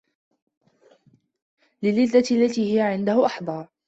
[1.83, 3.67] لِلِّذَّةِ الَّتِي هِيَ عِنْدَهُ أَحْظَى